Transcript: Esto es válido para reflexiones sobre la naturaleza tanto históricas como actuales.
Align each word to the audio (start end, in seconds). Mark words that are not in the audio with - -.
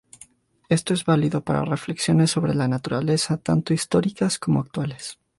Esto 0.67 0.95
es 0.95 1.05
válido 1.05 1.43
para 1.43 1.63
reflexiones 1.63 2.31
sobre 2.31 2.55
la 2.55 2.67
naturaleza 2.67 3.37
tanto 3.37 3.71
históricas 3.71 4.39
como 4.39 4.59
actuales. 4.59 5.19